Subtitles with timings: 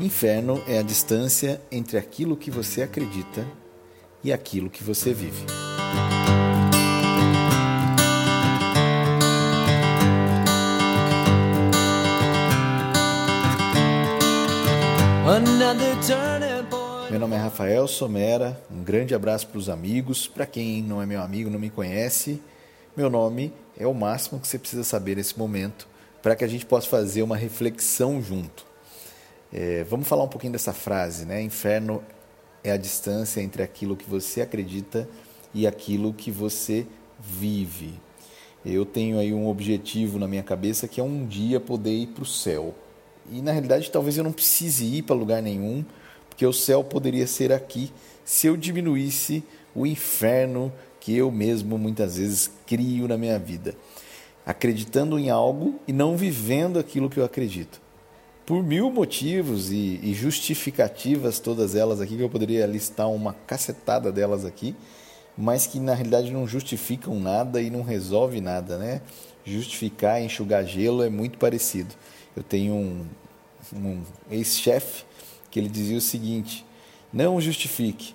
[0.00, 3.44] Inferno é a distância entre aquilo que você acredita
[4.22, 5.44] e aquilo que você vive.
[17.10, 20.28] Meu nome é Rafael Somera, um grande abraço para os amigos.
[20.28, 22.40] Para quem não é meu amigo, não me conhece,
[22.96, 25.88] meu nome é o máximo que você precisa saber nesse momento
[26.22, 28.68] para que a gente possa fazer uma reflexão junto.
[29.52, 31.40] É, vamos falar um pouquinho dessa frase, né?
[31.40, 32.02] Inferno
[32.62, 35.08] é a distância entre aquilo que você acredita
[35.54, 36.86] e aquilo que você
[37.18, 37.94] vive.
[38.64, 42.24] Eu tenho aí um objetivo na minha cabeça que é um dia poder ir para
[42.24, 42.74] o céu.
[43.30, 45.82] E na realidade talvez eu não precise ir para lugar nenhum,
[46.28, 47.90] porque o céu poderia ser aqui
[48.24, 49.42] se eu diminuísse
[49.74, 50.70] o inferno
[51.00, 53.74] que eu mesmo muitas vezes crio na minha vida,
[54.44, 57.87] acreditando em algo e não vivendo aquilo que eu acredito
[58.48, 64.10] por mil motivos e, e, justificativas, todas elas aqui, que eu poderia listar uma cacetada
[64.10, 64.74] delas aqui,
[65.36, 69.02] mas que na realidade não justificam nada e não resolve nada, né?
[69.44, 71.94] Justificar, enxugar gelo é muito parecido.
[72.34, 73.06] Eu tenho um,
[73.76, 75.04] um ex-chefe
[75.50, 76.64] que ele dizia o seguinte:
[77.12, 78.14] não justifique,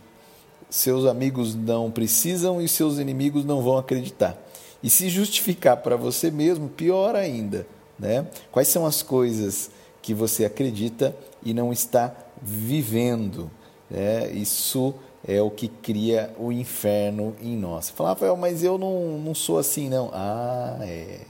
[0.67, 4.35] seus amigos não precisam e seus inimigos não vão acreditar.
[4.81, 7.67] E se justificar para você mesmo, pior ainda,
[7.99, 8.25] né?
[8.51, 9.69] Quais são as coisas
[10.03, 13.49] que você acredita e não está vivendo.
[13.89, 14.31] Né?
[14.33, 14.93] Isso
[15.25, 17.89] é o que cria o inferno em nós.
[17.89, 20.11] Fala, Rafael, mas eu não, não sou assim, não.
[20.13, 21.21] Ah, é.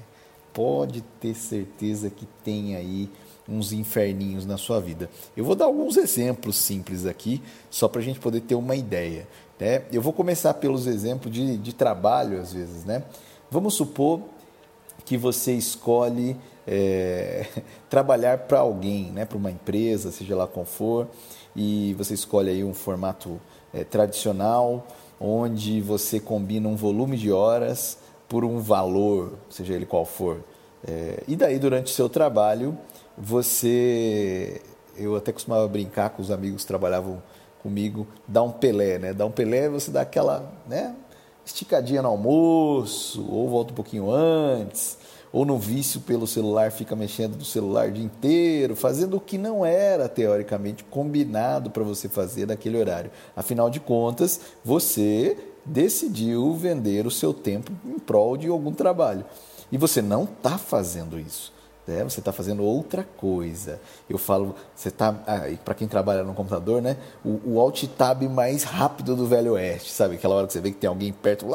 [0.51, 3.09] Pode ter certeza que tem aí
[3.47, 5.09] uns inferninhos na sua vida.
[5.37, 9.27] Eu vou dar alguns exemplos simples aqui, só para a gente poder ter uma ideia.
[9.59, 9.83] Né?
[9.91, 12.85] Eu vou começar pelos exemplos de, de trabalho, às vezes.
[12.85, 13.03] Né?
[13.51, 14.21] Vamos supor
[15.05, 16.35] que você escolhe
[16.67, 17.45] é,
[17.89, 21.07] trabalhar para alguém, né, para uma empresa, seja lá qual for,
[21.55, 23.39] e você escolhe aí um formato
[23.73, 24.87] é, tradicional,
[25.19, 27.97] onde você combina um volume de horas
[28.27, 30.43] por um valor, seja ele qual for.
[30.85, 32.77] É, e daí, durante o seu trabalho,
[33.17, 34.61] você.
[34.95, 37.21] Eu até costumava brincar com os amigos que trabalhavam
[37.63, 39.13] comigo, dar um Pelé, né?
[39.13, 40.95] Dar um Pelé, você dá aquela, né?
[41.45, 44.97] Esticadinha no almoço, ou volta um pouquinho antes,
[45.33, 49.35] ou no vício pelo celular fica mexendo no celular o dia inteiro, fazendo o que
[49.35, 53.09] não era teoricamente combinado para você fazer naquele horário.
[53.35, 55.35] Afinal de contas, você
[55.65, 59.25] decidiu vender o seu tempo em prol de algum trabalho.
[59.71, 61.51] E você não está fazendo isso.
[61.87, 62.03] Né?
[62.03, 63.81] Você está fazendo outra coisa.
[64.07, 66.95] Eu falo, você está, ah, para quem trabalha no computador, né?
[67.25, 70.15] O, o, alt tab mais rápido do Velho Oeste, sabe?
[70.15, 71.47] Aquela hora que você vê que tem alguém perto,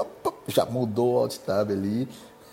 [0.49, 2.09] já mudou o alt tab ali,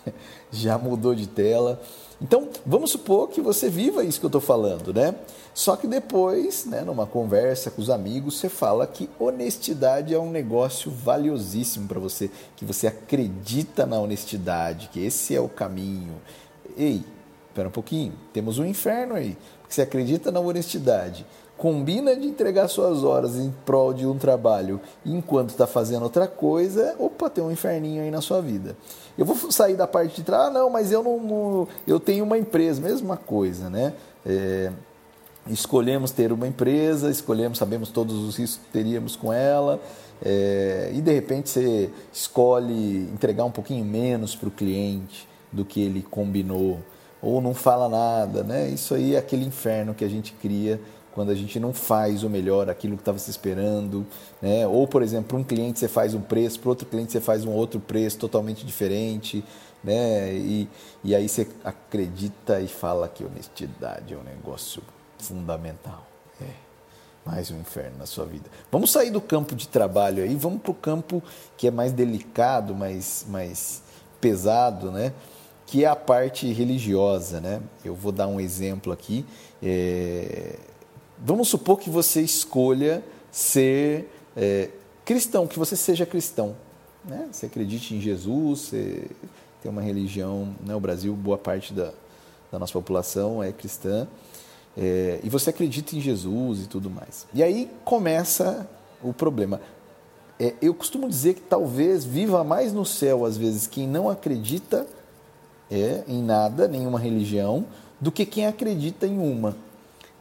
[0.50, 1.80] já mudou de tela.
[2.20, 5.14] Então, vamos supor que você viva isso que eu estou falando, né?
[5.52, 10.30] Só que depois, né, numa conversa com os amigos, você fala que honestidade é um
[10.30, 16.14] negócio valiosíssimo para você, que você acredita na honestidade, que esse é o caminho.
[16.76, 17.02] Ei,
[17.48, 19.36] espera um pouquinho, temos um inferno aí.
[19.68, 25.50] Você acredita na honestidade, combina de entregar suas horas em prol de um trabalho enquanto
[25.50, 28.76] está fazendo outra coisa, opa, tem um inferninho aí na sua vida.
[29.16, 32.24] Eu vou sair da parte de trás, ah, não, mas eu não, não, eu tenho
[32.24, 33.94] uma empresa, mesma coisa, né?
[34.24, 34.70] É,
[35.48, 39.80] escolhemos ter uma empresa, escolhemos, sabemos todos os riscos que teríamos com ela,
[40.22, 45.80] é, e de repente você escolhe entregar um pouquinho menos para o cliente do que
[45.80, 46.80] ele combinou,
[47.22, 48.68] ou não fala nada, né?
[48.68, 50.78] Isso aí é aquele inferno que a gente cria
[51.16, 54.06] quando a gente não faz o melhor, aquilo que estava se esperando,
[54.42, 54.66] né?
[54.66, 57.42] Ou, por exemplo, para um cliente você faz um preço, para outro cliente você faz
[57.42, 59.42] um outro preço totalmente diferente,
[59.82, 60.34] né?
[60.34, 60.68] E,
[61.02, 64.82] e aí você acredita e fala que honestidade é um negócio
[65.18, 66.06] fundamental.
[66.38, 66.50] É
[67.24, 68.50] mais um inferno na sua vida.
[68.70, 71.22] Vamos sair do campo de trabalho aí, vamos para o campo
[71.56, 73.82] que é mais delicado, mais, mais
[74.20, 75.14] pesado, né?
[75.64, 77.62] Que é a parte religiosa, né?
[77.82, 79.24] Eu vou dar um exemplo aqui.
[79.62, 80.56] É
[81.18, 84.70] Vamos supor que você escolha ser é,
[85.04, 86.56] cristão, que você seja cristão.
[87.04, 87.28] Né?
[87.30, 89.10] Você acredite em Jesus, você
[89.62, 90.54] tem uma religião.
[90.64, 90.74] Né?
[90.74, 91.92] O Brasil, boa parte da,
[92.50, 94.06] da nossa população é cristã.
[94.76, 97.26] É, e você acredita em Jesus e tudo mais.
[97.32, 98.68] E aí começa
[99.02, 99.60] o problema.
[100.38, 104.86] É, eu costumo dizer que talvez viva mais no céu, às vezes, quem não acredita
[105.70, 107.64] é, em nada, nenhuma religião,
[107.98, 109.56] do que quem acredita em uma.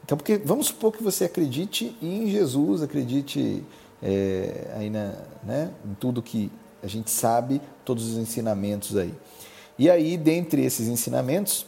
[0.05, 3.63] Então, porque vamos supor que você acredite em Jesus, acredite
[4.03, 5.13] é, aí na,
[5.43, 6.51] né, em tudo que
[6.83, 9.13] a gente sabe, todos os ensinamentos aí.
[9.79, 11.65] E aí, dentre esses ensinamentos,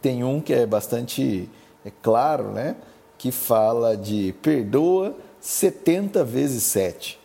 [0.00, 1.50] tem um que é bastante
[1.84, 2.76] é claro, né?
[3.18, 7.18] que fala de perdoa 70 vezes 7.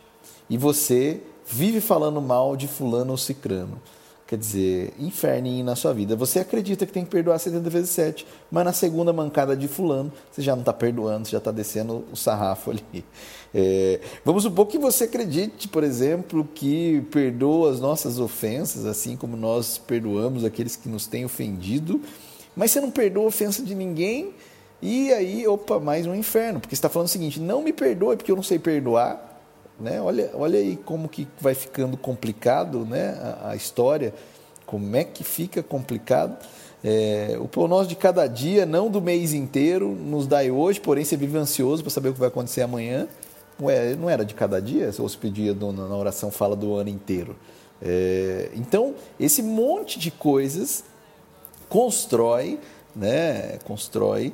[0.50, 3.80] E você vive falando mal de fulano ou cicrano.
[4.33, 6.15] Quer dizer, inferninho na sua vida.
[6.15, 10.12] Você acredita que tem que perdoar 70 vezes 7, mas na segunda mancada de fulano,
[10.31, 13.06] você já não está perdoando, você já está descendo o sarrafo ali.
[13.53, 19.38] É, vamos supor que você acredite, por exemplo, que perdoa as nossas ofensas, assim como
[19.38, 22.01] nós perdoamos aqueles que nos têm ofendido,
[22.56, 24.33] mas você não perdoa a ofensa de ninguém,
[24.81, 28.18] e aí, opa, mais um inferno, porque você está falando o seguinte: não me perdoe
[28.18, 29.32] porque eu não sei perdoar,
[29.79, 30.01] né?
[30.01, 33.17] Olha, olha aí como que vai ficando complicado né?
[33.41, 34.13] a, a história,
[34.65, 36.37] como é que fica complicado.
[36.83, 41.05] É, o pão nosso de cada dia, não do mês inteiro, nos dai hoje, porém
[41.05, 43.07] você vive ansioso para saber o que vai acontecer amanhã.
[43.61, 44.91] Ué, não era de cada dia?
[44.91, 47.35] Se pedia na oração fala do ano inteiro.
[47.81, 50.83] É, então, esse monte de coisas
[51.69, 52.59] constrói,
[52.95, 54.33] né, constrói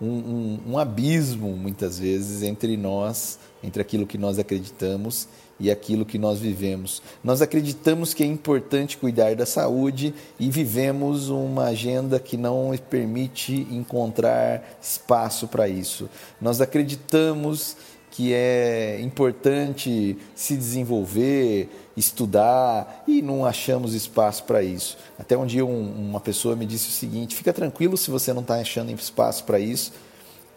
[0.00, 6.06] um, um, um abismo, muitas vezes, entre nós entre aquilo que nós acreditamos e aquilo
[6.06, 7.02] que nós vivemos.
[7.22, 13.66] Nós acreditamos que é importante cuidar da saúde e vivemos uma agenda que não permite
[13.70, 16.08] encontrar espaço para isso.
[16.40, 17.76] Nós acreditamos
[18.10, 24.98] que é importante se desenvolver, estudar e não achamos espaço para isso.
[25.18, 28.42] Até um dia um, uma pessoa me disse o seguinte: fica tranquilo se você não
[28.42, 29.92] está achando espaço para isso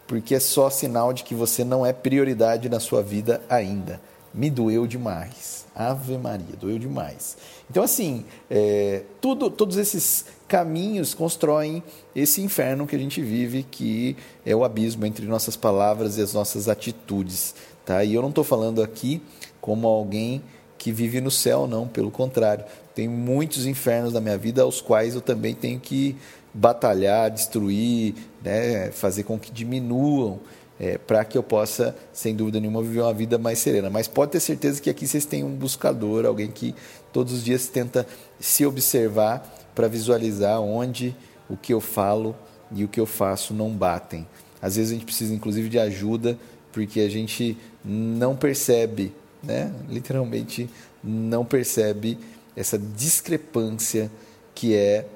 [0.06, 4.00] porque é só sinal de que você não é prioridade na sua vida ainda.
[4.34, 5.64] Me doeu demais.
[5.74, 7.36] Ave Maria, doeu demais.
[7.70, 11.82] Então, assim, é, tudo, todos esses caminhos constroem
[12.14, 16.34] esse inferno que a gente vive, que é o abismo entre nossas palavras e as
[16.34, 17.54] nossas atitudes.
[17.84, 18.04] Tá?
[18.04, 19.22] E eu não estou falando aqui
[19.60, 20.42] como alguém
[20.76, 22.64] que vive no céu, não, pelo contrário.
[22.94, 26.16] Tem muitos infernos na minha vida aos quais eu também tenho que
[26.52, 30.38] batalhar, destruir, né, fazer com que diminuam,
[30.78, 33.88] é, para que eu possa, sem dúvida nenhuma, viver uma vida mais serena.
[33.88, 36.74] Mas pode ter certeza que aqui vocês têm um buscador, alguém que
[37.12, 38.06] todos os dias tenta
[38.40, 41.14] se observar para visualizar onde
[41.48, 42.34] o que eu falo
[42.72, 44.26] e o que eu faço não batem.
[44.60, 46.38] Às vezes a gente precisa, inclusive, de ajuda,
[46.72, 49.12] porque a gente não percebe,
[49.42, 49.72] né?
[49.88, 50.68] literalmente
[51.02, 52.18] não percebe
[52.56, 54.10] essa discrepância
[54.54, 55.06] que é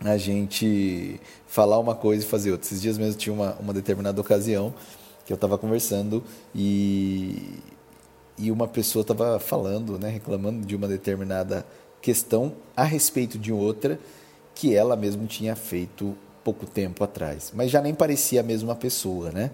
[0.00, 2.66] a gente falar uma coisa e fazer outra.
[2.66, 4.72] Esses dias mesmo tinha uma, uma determinada ocasião
[5.24, 6.22] que eu estava conversando
[6.54, 7.60] e,
[8.38, 11.66] e uma pessoa estava falando, né, reclamando de uma determinada
[12.00, 13.98] questão a respeito de outra
[14.54, 17.52] que ela mesmo tinha feito pouco tempo atrás.
[17.54, 19.50] Mas já nem parecia a mesma pessoa, né?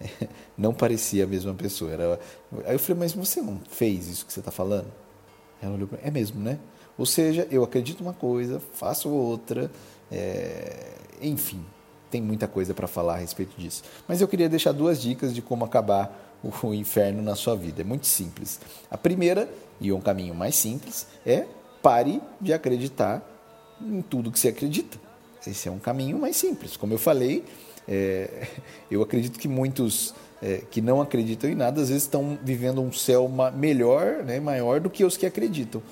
[0.56, 1.92] Não parecia a mesma pessoa.
[1.92, 2.20] Era...
[2.64, 4.90] Aí eu falei, mas você não fez isso que você está falando?
[5.60, 6.58] Ela olhou para mim, é mesmo, né?
[7.00, 9.70] Ou seja, eu acredito uma coisa, faço outra,
[10.12, 10.92] é...
[11.22, 11.64] enfim,
[12.10, 13.82] tem muita coisa para falar a respeito disso.
[14.06, 17.80] Mas eu queria deixar duas dicas de como acabar o inferno na sua vida.
[17.80, 18.60] É muito simples.
[18.90, 19.48] A primeira,
[19.80, 21.46] e é um caminho mais simples, é
[21.80, 23.26] pare de acreditar
[23.80, 24.98] em tudo que você acredita.
[25.46, 26.76] Esse é um caminho mais simples.
[26.76, 27.46] Como eu falei,
[27.88, 28.46] é...
[28.90, 30.12] eu acredito que muitos
[30.42, 34.80] é, que não acreditam em nada, às vezes estão vivendo um céu melhor, né, maior
[34.80, 35.82] do que os que acreditam.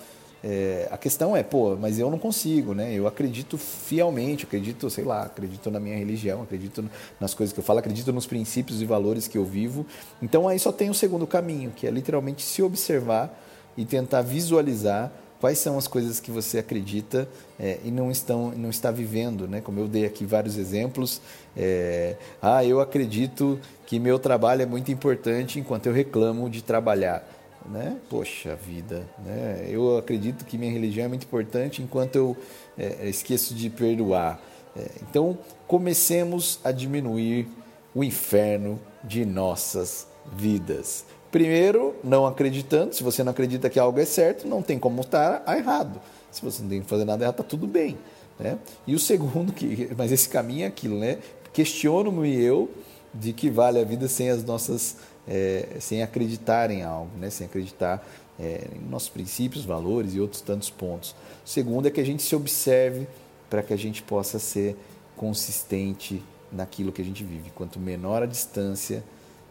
[0.43, 2.93] É, a questão é, pô, mas eu não consigo, né?
[2.93, 6.89] Eu acredito fielmente, acredito, sei lá, acredito na minha religião, acredito
[7.19, 9.85] nas coisas que eu falo, acredito nos princípios e valores que eu vivo.
[10.23, 13.37] Então aí só tem o segundo caminho, que é literalmente se observar
[13.77, 18.71] e tentar visualizar quais são as coisas que você acredita é, e não estão não
[18.71, 19.61] está vivendo, né?
[19.61, 21.21] Como eu dei aqui vários exemplos.
[21.57, 27.38] É, ah, eu acredito que meu trabalho é muito importante enquanto eu reclamo de trabalhar
[27.67, 27.97] né?
[28.09, 29.67] Poxa vida, né?
[29.69, 32.37] Eu acredito que minha religião é muito importante enquanto eu
[32.77, 34.41] é, esqueço de perdoar.
[34.77, 37.49] É, então, comecemos a diminuir
[37.95, 41.05] o inferno de nossas vidas.
[41.31, 42.95] Primeiro, não acreditando.
[42.95, 46.01] Se você não acredita que algo é certo, não tem como estar errado.
[46.31, 47.99] Se você não tem que fazer nada errado, está tudo bem.
[48.39, 48.59] Né?
[48.87, 51.19] E o segundo, que, mas esse caminho é aquilo, né?
[51.53, 52.71] Questiono-me eu
[53.13, 54.97] de que vale a vida sem as nossas
[55.29, 57.29] é, sem acreditar em algo, né?
[57.31, 58.07] sem acreditar
[58.41, 61.15] é, em nossos princípios, valores e outros tantos pontos.
[61.45, 63.07] O segundo é que a gente se observe
[63.51, 64.77] para que a gente possa ser
[65.17, 67.51] consistente naquilo que a gente vive.
[67.55, 69.05] Quanto menor a distância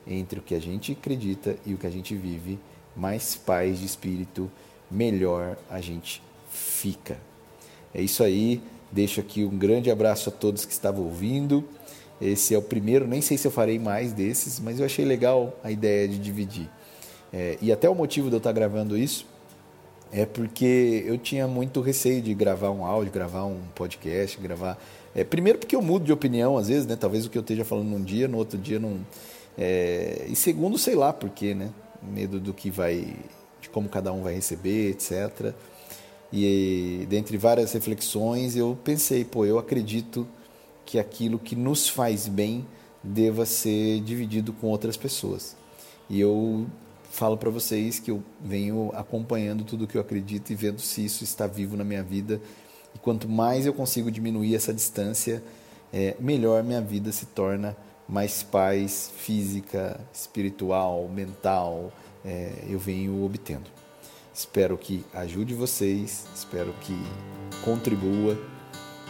[0.05, 2.57] entre o que a gente acredita e o que a gente vive,
[2.95, 4.49] mais paz de espírito,
[4.89, 7.17] melhor a gente fica.
[7.93, 8.61] É isso aí.
[8.89, 11.63] Deixo aqui um grande abraço a todos que estavam ouvindo.
[12.21, 15.53] Esse é o primeiro, nem sei se eu farei mais desses, mas eu achei legal
[15.63, 16.69] a ideia de dividir.
[17.31, 19.25] É, e até o motivo de eu estar gravando isso
[20.11, 24.81] é porque eu tinha muito receio de gravar um áudio, gravar um podcast, gravar.
[25.13, 26.95] É, primeiro porque eu mudo de opinião às vezes, né?
[26.95, 28.99] Talvez o que eu esteja falando num dia, no outro dia não.
[29.57, 31.71] É, e segundo, sei lá por quê, né?
[32.01, 33.15] Medo do que vai,
[33.59, 35.53] de como cada um vai receber, etc.
[36.31, 40.27] E dentre várias reflexões, eu pensei, pô, eu acredito
[40.87, 42.65] que aquilo que nos faz bem
[43.03, 45.55] deva ser dividido com outras pessoas.
[46.09, 46.65] E eu
[47.11, 51.03] falo para vocês que eu venho acompanhando tudo o que eu acredito e vendo se
[51.03, 52.41] isso está vivo na minha vida.
[52.95, 55.43] E quanto mais eu consigo diminuir essa distância,
[55.91, 57.75] é, melhor minha vida se torna
[58.07, 61.91] mais paz física, espiritual, mental,
[62.23, 63.69] é, eu venho obtendo.
[64.33, 66.95] Espero que ajude vocês, espero que
[67.65, 68.37] contribua.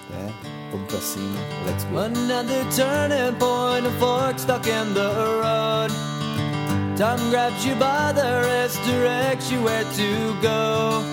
[0.09, 0.33] Né?
[0.71, 1.97] Vamos pra cima, let's go.
[1.97, 5.09] Another turning point, a fork stuck in the
[5.41, 5.91] road.
[6.97, 11.03] Time grabs you by the wrist, directs you where to go.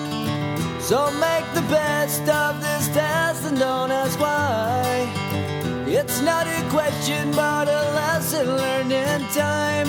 [0.79, 5.07] So make the best of this test and don't ask why.
[5.87, 9.87] It's not a question, but a lesson learned in time.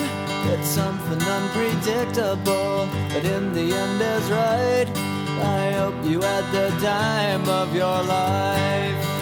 [0.53, 5.16] It's something unpredictable, but in the end is right.
[5.41, 9.17] I hope you had the time of your life.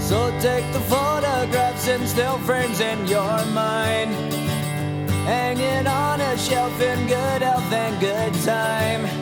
[0.00, 4.12] So take the photographs and still frames in your mind.
[5.24, 9.21] Hanging on a shelf in good health and good time.